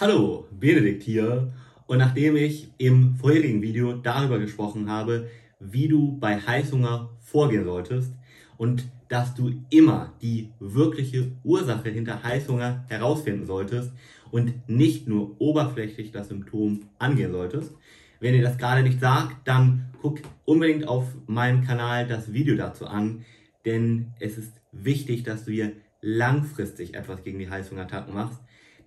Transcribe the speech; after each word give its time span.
Hallo, 0.00 0.46
Benedikt 0.50 1.02
hier. 1.02 1.52
Und 1.86 1.98
nachdem 1.98 2.34
ich 2.34 2.72
im 2.78 3.16
vorherigen 3.16 3.60
Video 3.60 3.92
darüber 3.92 4.38
gesprochen 4.38 4.88
habe, 4.88 5.28
wie 5.58 5.88
du 5.88 6.18
bei 6.18 6.40
Heißhunger 6.40 7.10
vorgehen 7.20 7.66
solltest 7.66 8.14
und 8.56 8.88
dass 9.10 9.34
du 9.34 9.52
immer 9.68 10.14
die 10.22 10.52
wirkliche 10.58 11.32
Ursache 11.44 11.90
hinter 11.90 12.22
Heißhunger 12.22 12.86
herausfinden 12.88 13.44
solltest 13.44 13.92
und 14.30 14.66
nicht 14.70 15.06
nur 15.06 15.38
oberflächlich 15.38 16.12
das 16.12 16.28
Symptom 16.28 16.88
angehen 16.98 17.32
solltest. 17.32 17.74
Wenn 18.20 18.34
ihr 18.34 18.42
das 18.42 18.56
gerade 18.56 18.82
nicht 18.82 19.00
sagt, 19.00 19.46
dann 19.46 19.90
guck 20.00 20.20
unbedingt 20.46 20.88
auf 20.88 21.08
meinem 21.26 21.62
Kanal 21.62 22.08
das 22.08 22.32
Video 22.32 22.56
dazu 22.56 22.86
an, 22.86 23.26
denn 23.66 24.14
es 24.18 24.38
ist 24.38 24.62
wichtig, 24.72 25.24
dass 25.24 25.44
du 25.44 25.52
hier 25.52 25.72
langfristig 26.00 26.94
etwas 26.94 27.22
gegen 27.22 27.38
die 27.38 27.50
Heißhungerattacken 27.50 28.14
machst 28.14 28.40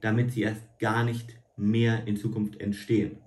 damit 0.03 0.31
sie 0.31 0.41
erst 0.41 0.63
gar 0.79 1.03
nicht 1.03 1.37
mehr 1.55 2.05
in 2.07 2.17
Zukunft 2.17 2.59
entstehen. 2.59 3.17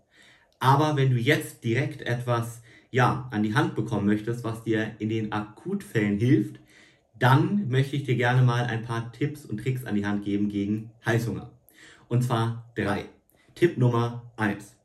Aber 0.59 0.97
wenn 0.97 1.11
du 1.11 1.17
jetzt 1.17 1.65
direkt 1.65 2.03
etwas 2.03 2.63
ja, 2.91 3.29
an 3.31 3.43
die 3.43 3.55
Hand 3.55 3.75
bekommen 3.75 4.07
möchtest, 4.07 4.45
was 4.45 4.65
dir 4.65 4.93
in 4.99 5.09
den 5.09 5.33
Akutfällen 5.33 6.19
hilft, 6.19 6.61
dann 7.19 7.69
möchte 7.69 7.97
ich 7.97 8.05
dir 8.05 8.17
gerne 8.17 8.43
mal 8.43 8.65
ein 8.65 8.85
paar 8.85 9.13
Tipps 9.13 9.45
und 9.45 9.59
Tricks 9.59 9.85
an 9.85 9.95
die 9.95 10.07
Hand 10.07 10.25
geben 10.25 10.49
gegen 10.49 10.91
Heißhunger. 11.05 11.51
Und 12.09 12.23
zwar 12.23 12.71
drei. 12.75 13.07
Tipp 13.55 13.79
Nummer 13.79 14.33
eins: 14.37 14.77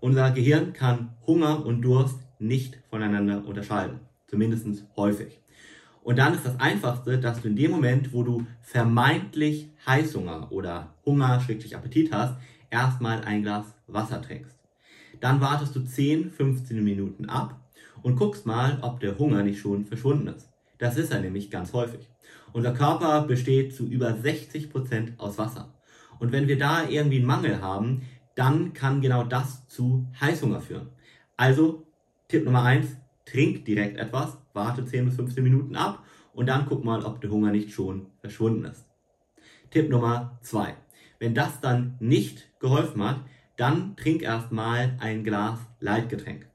Unser 0.00 0.30
Gehirn 0.30 0.72
kann 0.72 1.16
Hunger 1.26 1.64
und 1.64 1.82
Durst 1.82 2.18
nicht 2.38 2.78
voneinander 2.90 3.44
unterscheiden. 3.46 4.00
Zumindest 4.26 4.66
häufig. 4.96 5.40
Und 6.06 6.18
dann 6.20 6.34
ist 6.34 6.46
das 6.46 6.60
Einfachste, 6.60 7.18
dass 7.18 7.42
du 7.42 7.48
in 7.48 7.56
dem 7.56 7.72
Moment, 7.72 8.12
wo 8.12 8.22
du 8.22 8.46
vermeintlich 8.62 9.72
Heißhunger 9.88 10.52
oder 10.52 10.94
Hunger, 11.04 11.40
schrägstrich 11.40 11.74
Appetit 11.74 12.12
hast, 12.12 12.36
erstmal 12.70 13.24
ein 13.24 13.42
Glas 13.42 13.74
Wasser 13.88 14.22
trinkst. 14.22 14.54
Dann 15.18 15.40
wartest 15.40 15.74
du 15.74 15.80
10, 15.80 16.30
15 16.30 16.84
Minuten 16.84 17.28
ab 17.28 17.58
und 18.02 18.14
guckst 18.14 18.46
mal, 18.46 18.78
ob 18.82 19.00
der 19.00 19.18
Hunger 19.18 19.42
nicht 19.42 19.58
schon 19.58 19.84
verschwunden 19.84 20.28
ist. 20.28 20.48
Das 20.78 20.96
ist 20.96 21.10
er 21.10 21.18
nämlich 21.18 21.50
ganz 21.50 21.72
häufig. 21.72 22.08
Unser 22.52 22.72
Körper 22.72 23.22
besteht 23.22 23.74
zu 23.74 23.84
über 23.88 24.14
60 24.14 24.70
Prozent 24.70 25.18
aus 25.18 25.38
Wasser. 25.38 25.74
Und 26.20 26.30
wenn 26.30 26.46
wir 26.46 26.56
da 26.56 26.88
irgendwie 26.88 27.16
einen 27.16 27.26
Mangel 27.26 27.60
haben, 27.60 28.02
dann 28.36 28.74
kann 28.74 29.00
genau 29.00 29.24
das 29.24 29.66
zu 29.66 30.06
Heißhunger 30.20 30.60
führen. 30.60 30.86
Also 31.36 31.84
Tipp 32.28 32.44
Nummer 32.44 32.62
eins: 32.62 32.96
trink 33.26 33.66
direkt 33.66 33.98
etwas, 33.98 34.38
warte 34.54 34.86
10 34.86 35.04
bis 35.04 35.16
15 35.16 35.44
Minuten 35.44 35.76
ab 35.76 36.02
und 36.32 36.46
dann 36.46 36.66
guck 36.66 36.84
mal, 36.84 37.04
ob 37.04 37.20
der 37.20 37.30
Hunger 37.30 37.50
nicht 37.50 37.72
schon 37.72 38.06
verschwunden 38.20 38.64
ist. 38.64 38.86
Tipp 39.70 39.90
Nummer 39.90 40.38
2. 40.42 40.74
Wenn 41.18 41.34
das 41.34 41.60
dann 41.60 41.96
nicht 42.00 42.48
geholfen 42.60 43.02
hat, 43.04 43.20
dann 43.56 43.96
trink 43.96 44.22
erstmal 44.22 44.96
ein 45.00 45.24
Glas 45.24 45.58
Leitgetränk. 45.80 46.46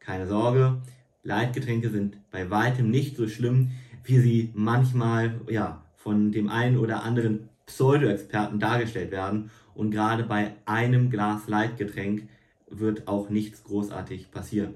Keine 0.00 0.26
Sorge, 0.26 0.80
Leitgetränke 1.22 1.90
sind 1.90 2.18
bei 2.30 2.50
weitem 2.50 2.90
nicht 2.90 3.16
so 3.16 3.28
schlimm, 3.28 3.72
wie 4.04 4.18
sie 4.18 4.50
manchmal 4.54 5.40
ja, 5.48 5.84
von 5.96 6.30
dem 6.30 6.48
einen 6.48 6.78
oder 6.78 7.02
anderen 7.02 7.48
Pseudo-Experten 7.66 8.60
dargestellt 8.60 9.10
werden. 9.10 9.50
Und 9.74 9.90
gerade 9.90 10.22
bei 10.22 10.54
einem 10.64 11.10
Glas 11.10 11.48
Leitgetränk 11.48 12.28
wird 12.70 13.08
auch 13.08 13.28
nichts 13.28 13.64
großartig 13.64 14.30
passieren. 14.30 14.74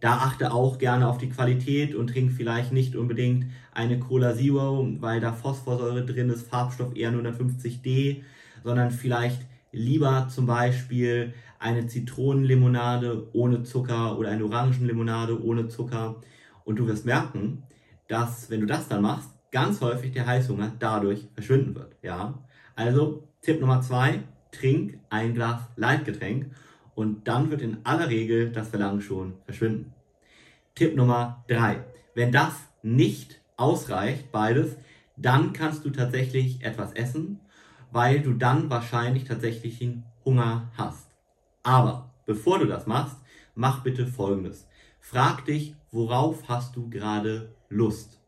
Da 0.00 0.14
achte 0.14 0.52
auch 0.52 0.78
gerne 0.78 1.06
auf 1.06 1.18
die 1.18 1.28
Qualität 1.28 1.94
und 1.94 2.08
trink 2.08 2.32
vielleicht 2.32 2.72
nicht 2.72 2.96
unbedingt 2.96 3.46
eine 3.72 3.98
Cola 3.98 4.34
Zero, 4.34 4.88
weil 5.00 5.20
da 5.20 5.32
Phosphorsäure 5.32 6.04
drin 6.06 6.30
ist, 6.30 6.48
Farbstoff 6.48 6.96
eher 6.96 7.12
150D, 7.12 8.22
sondern 8.64 8.90
vielleicht 8.90 9.42
lieber 9.72 10.28
zum 10.30 10.46
Beispiel 10.46 11.34
eine 11.58 11.86
Zitronenlimonade 11.86 13.28
ohne 13.34 13.62
Zucker 13.62 14.18
oder 14.18 14.30
eine 14.30 14.44
Orangenlimonade 14.44 15.42
ohne 15.44 15.68
Zucker. 15.68 16.16
Und 16.64 16.78
du 16.78 16.86
wirst 16.86 17.04
merken, 17.04 17.62
dass 18.08 18.50
wenn 18.50 18.60
du 18.60 18.66
das 18.66 18.88
dann 18.88 19.02
machst, 19.02 19.30
ganz 19.52 19.80
häufig 19.82 20.12
der 20.12 20.26
Heißhunger 20.26 20.72
dadurch 20.78 21.28
verschwinden 21.34 21.74
wird. 21.74 21.96
Ja? 22.02 22.42
Also 22.74 23.28
Tipp 23.42 23.60
Nummer 23.60 23.82
zwei, 23.82 24.20
trink 24.50 24.98
ein 25.10 25.34
Glas 25.34 25.60
Leitgetränk 25.76 26.50
und 27.00 27.26
dann 27.26 27.50
wird 27.50 27.62
in 27.62 27.78
aller 27.84 28.10
Regel 28.10 28.52
das 28.52 28.68
Verlangen 28.68 29.00
schon 29.00 29.38
verschwinden. 29.46 29.94
Tipp 30.74 30.94
Nummer 30.94 31.42
drei: 31.48 31.82
Wenn 32.14 32.30
das 32.30 32.52
nicht 32.82 33.40
ausreicht, 33.56 34.30
beides, 34.30 34.76
dann 35.16 35.54
kannst 35.54 35.86
du 35.86 35.90
tatsächlich 35.90 36.62
etwas 36.62 36.92
essen, 36.92 37.40
weil 37.90 38.20
du 38.20 38.34
dann 38.34 38.68
wahrscheinlich 38.68 39.24
tatsächlich 39.24 39.78
den 39.78 40.04
Hunger 40.26 40.70
hast. 40.76 41.06
Aber 41.62 42.12
bevor 42.26 42.58
du 42.58 42.66
das 42.66 42.86
machst, 42.86 43.16
mach 43.54 43.82
bitte 43.82 44.06
Folgendes. 44.06 44.68
Frag 45.00 45.46
dich, 45.46 45.74
worauf 45.90 46.50
hast 46.50 46.76
du 46.76 46.90
gerade 46.90 47.54
Lust? 47.70 48.20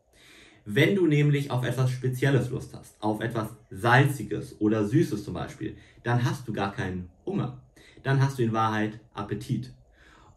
Wenn 0.65 0.95
du 0.95 1.05
nämlich 1.05 1.51
auf 1.51 1.63
etwas 1.63 1.91
Spezielles 1.91 2.49
Lust 2.49 2.73
hast, 2.73 2.95
auf 3.03 3.21
etwas 3.21 3.49
Salziges 3.69 4.59
oder 4.59 4.83
Süßes 4.83 5.23
zum 5.23 5.35
Beispiel, 5.35 5.77
dann 6.01 6.23
hast 6.25 6.47
du 6.47 6.53
gar 6.53 6.71
keinen 6.71 7.11
Hunger 7.23 7.62
dann 8.03 8.21
hast 8.21 8.37
du 8.37 8.43
in 8.43 8.53
Wahrheit 8.53 8.99
Appetit. 9.13 9.73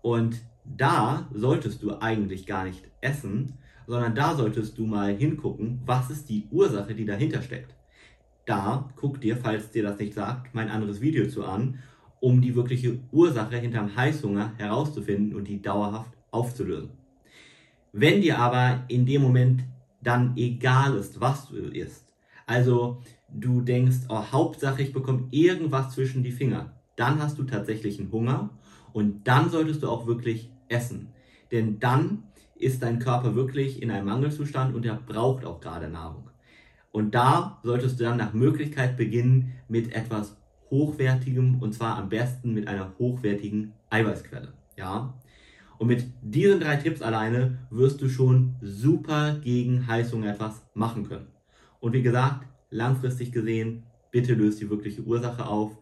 Und 0.02 0.40
da 0.64 1.28
solltest 1.32 1.82
du 1.82 2.00
eigentlich 2.00 2.46
gar 2.46 2.64
nicht 2.64 2.84
essen, 3.00 3.54
sondern 3.86 4.14
da 4.14 4.34
solltest 4.34 4.78
du 4.78 4.86
mal 4.86 5.14
hingucken, 5.14 5.80
was 5.84 6.10
ist 6.10 6.28
die 6.28 6.46
Ursache, 6.50 6.94
die 6.94 7.04
dahinter 7.04 7.42
steckt. 7.42 7.74
Da 8.44 8.88
guck 8.96 9.20
dir, 9.20 9.36
falls 9.36 9.70
dir 9.70 9.82
das 9.82 9.98
nicht 9.98 10.14
sagt, 10.14 10.54
mein 10.54 10.70
anderes 10.70 11.00
Video 11.00 11.28
zu 11.28 11.44
an, 11.44 11.78
um 12.20 12.40
die 12.40 12.54
wirkliche 12.54 12.98
Ursache 13.12 13.56
hinterm 13.58 13.94
Heißhunger 13.94 14.54
herauszufinden 14.56 15.34
und 15.34 15.46
die 15.48 15.60
dauerhaft 15.60 16.12
aufzulösen. 16.30 16.90
Wenn 17.92 18.20
dir 18.20 18.38
aber 18.38 18.84
in 18.88 19.06
dem 19.06 19.22
Moment 19.22 19.64
dann 20.02 20.36
egal 20.36 20.96
ist, 20.96 21.20
was 21.20 21.48
du 21.48 21.56
isst, 21.56 22.12
also 22.46 23.02
du 23.28 23.60
denkst, 23.60 24.06
oh, 24.08 24.22
Hauptsache 24.32 24.82
ich 24.82 24.92
bekomme 24.92 25.26
irgendwas 25.30 25.94
zwischen 25.94 26.22
die 26.22 26.32
Finger, 26.32 26.72
dann 26.96 27.22
hast 27.22 27.38
du 27.38 27.44
tatsächlich 27.44 27.98
einen 27.98 28.10
Hunger 28.12 28.50
und 28.92 29.26
dann 29.28 29.50
solltest 29.50 29.82
du 29.82 29.88
auch 29.88 30.06
wirklich 30.06 30.50
essen. 30.68 31.08
Denn 31.52 31.78
dann 31.78 32.24
ist 32.56 32.82
dein 32.82 32.98
Körper 32.98 33.34
wirklich 33.34 33.82
in 33.82 33.90
einem 33.90 34.06
Mangelzustand 34.06 34.74
und 34.74 34.84
er 34.86 34.94
braucht 34.94 35.44
auch 35.44 35.60
gerade 35.60 35.88
Nahrung. 35.88 36.30
Und 36.90 37.14
da 37.14 37.60
solltest 37.62 38.00
du 38.00 38.04
dann 38.04 38.16
nach 38.16 38.32
Möglichkeit 38.32 38.96
beginnen 38.96 39.52
mit 39.68 39.92
etwas 39.92 40.36
Hochwertigem 40.70 41.60
und 41.60 41.74
zwar 41.74 41.98
am 41.98 42.08
besten 42.08 42.54
mit 42.54 42.68
einer 42.68 42.94
hochwertigen 42.98 43.74
Eiweißquelle. 43.90 44.54
Ja? 44.76 45.14
Und 45.78 45.88
mit 45.88 46.06
diesen 46.22 46.60
drei 46.60 46.76
Tipps 46.76 47.02
alleine 47.02 47.58
wirst 47.70 48.00
du 48.00 48.08
schon 48.08 48.56
super 48.62 49.38
gegen 49.42 49.86
Heißhunger 49.86 50.32
etwas 50.32 50.62
machen 50.72 51.06
können. 51.06 51.26
Und 51.80 51.92
wie 51.92 52.02
gesagt, 52.02 52.46
langfristig 52.70 53.30
gesehen, 53.30 53.84
bitte 54.10 54.34
löst 54.34 54.60
die 54.60 54.70
wirkliche 54.70 55.02
Ursache 55.02 55.46
auf 55.46 55.76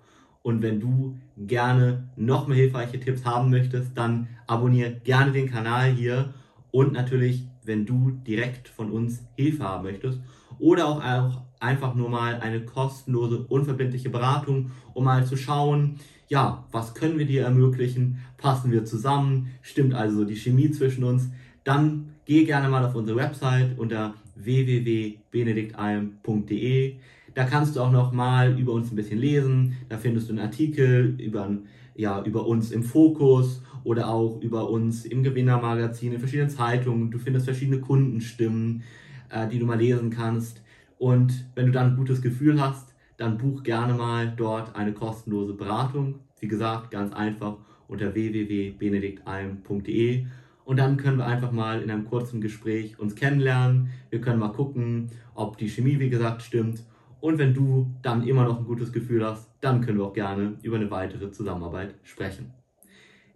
und 0.44 0.62
wenn 0.62 0.78
du 0.78 1.18
gerne 1.38 2.10
noch 2.16 2.46
mehr 2.46 2.58
hilfreiche 2.58 3.00
Tipps 3.00 3.24
haben 3.24 3.48
möchtest, 3.50 3.96
dann 3.96 4.28
abonniere 4.46 5.00
gerne 5.02 5.32
den 5.32 5.50
Kanal 5.50 5.90
hier. 5.90 6.34
Und 6.70 6.92
natürlich, 6.92 7.48
wenn 7.64 7.86
du 7.86 8.10
direkt 8.10 8.68
von 8.68 8.90
uns 8.90 9.24
Hilfe 9.36 9.64
haben 9.64 9.84
möchtest 9.84 10.20
oder 10.58 10.86
auch 10.86 11.40
einfach 11.60 11.94
nur 11.94 12.10
mal 12.10 12.40
eine 12.40 12.62
kostenlose, 12.62 13.38
unverbindliche 13.38 14.10
Beratung, 14.10 14.72
um 14.92 15.04
mal 15.04 15.24
zu 15.24 15.38
schauen, 15.38 15.98
ja, 16.28 16.66
was 16.70 16.94
können 16.94 17.18
wir 17.18 17.26
dir 17.26 17.44
ermöglichen? 17.44 18.18
Passen 18.36 18.70
wir 18.70 18.84
zusammen? 18.84 19.48
Stimmt 19.62 19.94
also 19.94 20.26
die 20.26 20.36
Chemie 20.36 20.70
zwischen 20.70 21.04
uns? 21.04 21.30
Dann 21.64 22.16
geh 22.26 22.44
gerne 22.44 22.68
mal 22.68 22.84
auf 22.84 22.94
unsere 22.94 23.16
Website 23.16 23.78
unter 23.78 24.12
www.benediktalm.de. 24.36 26.96
Da 27.34 27.44
kannst 27.44 27.74
du 27.74 27.80
auch 27.80 27.90
noch 27.90 28.12
mal 28.12 28.56
über 28.58 28.72
uns 28.72 28.92
ein 28.92 28.96
bisschen 28.96 29.18
lesen. 29.18 29.76
Da 29.88 29.96
findest 29.98 30.28
du 30.28 30.32
einen 30.32 30.42
Artikel 30.42 31.20
über, 31.20 31.50
ja, 31.96 32.22
über 32.22 32.46
uns 32.46 32.70
im 32.70 32.84
Fokus 32.84 33.60
oder 33.82 34.08
auch 34.08 34.40
über 34.40 34.70
uns 34.70 35.04
im 35.04 35.24
Gewinnermagazin, 35.24 36.12
in 36.12 36.20
verschiedenen 36.20 36.50
Zeitungen. 36.50 37.10
Du 37.10 37.18
findest 37.18 37.46
verschiedene 37.46 37.80
Kundenstimmen, 37.80 38.84
äh, 39.30 39.48
die 39.48 39.58
du 39.58 39.66
mal 39.66 39.78
lesen 39.78 40.10
kannst. 40.10 40.62
Und 40.96 41.46
wenn 41.56 41.66
du 41.66 41.72
dann 41.72 41.90
ein 41.90 41.96
gutes 41.96 42.22
Gefühl 42.22 42.60
hast, 42.60 42.94
dann 43.16 43.36
buch 43.36 43.64
gerne 43.64 43.94
mal 43.94 44.32
dort 44.36 44.76
eine 44.76 44.92
kostenlose 44.92 45.54
Beratung. 45.54 46.20
Wie 46.38 46.46
gesagt, 46.46 46.92
ganz 46.92 47.12
einfach 47.12 47.56
unter 47.88 48.14
www.benediktalm.de 48.14 50.26
und 50.64 50.78
dann 50.78 50.96
können 50.96 51.18
wir 51.18 51.26
einfach 51.26 51.52
mal 51.52 51.82
in 51.82 51.90
einem 51.90 52.06
kurzen 52.06 52.40
Gespräch 52.40 52.98
uns 52.98 53.14
kennenlernen. 53.14 53.90
Wir 54.10 54.20
können 54.20 54.38
mal 54.38 54.52
gucken, 54.52 55.10
ob 55.34 55.58
die 55.58 55.68
Chemie, 55.68 55.98
wie 55.98 56.08
gesagt, 56.08 56.42
stimmt 56.42 56.84
und 57.24 57.38
wenn 57.38 57.54
du 57.54 57.90
dann 58.02 58.28
immer 58.28 58.44
noch 58.44 58.58
ein 58.58 58.66
gutes 58.66 58.92
Gefühl 58.92 59.24
hast, 59.24 59.48
dann 59.62 59.80
können 59.80 59.96
wir 59.96 60.04
auch 60.04 60.12
gerne 60.12 60.58
über 60.60 60.76
eine 60.76 60.90
weitere 60.90 61.30
Zusammenarbeit 61.30 61.94
sprechen. 62.02 62.52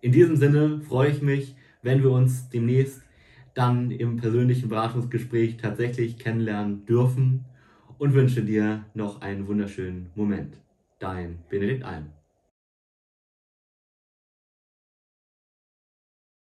In 0.03 0.13
diesem 0.13 0.37
Sinne 0.37 0.83
freue 0.83 1.11
ich 1.11 1.23
mich, 1.23 1.57
wenn 1.81 2.03
wir 2.03 2.11
uns 2.11 2.51
demnächst 2.51 3.03
dann 3.55 3.91
im 3.91 4.19
persönlichen 4.19 4.69
Beratungsgespräch 4.69 5.57
tatsächlich 5.57 6.19
kennenlernen 6.19 6.85
dürfen 6.85 7.47
und 7.97 8.13
wünsche 8.13 8.43
dir 8.43 8.85
noch 8.93 9.23
einen 9.23 9.47
wunderschönen 9.47 10.11
Moment. 10.15 10.59
Dein 10.99 11.39
Benedikt 11.49 11.83
Alm. 11.83 12.18